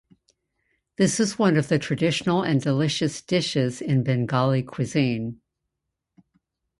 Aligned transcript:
This 0.97 1.19
is 1.19 1.37
one 1.37 1.57
of 1.57 1.67
the 1.67 1.77
traditional 1.77 2.41
and 2.41 2.59
delicious 2.59 3.21
dishes 3.21 3.83
in 3.83 4.01
Bengali 4.01 4.63
cuisine. 4.63 5.39